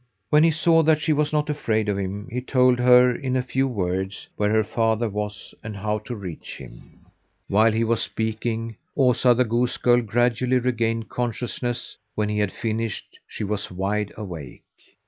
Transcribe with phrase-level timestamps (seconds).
[0.31, 3.43] When he saw that she was not afraid of him, he told her in a
[3.43, 7.05] few words where her father was and how to reach him.
[7.47, 13.19] While he was speaking, Osa, the goose girl, gradually regained consciousness; when he had finished
[13.27, 14.63] she was wide awake.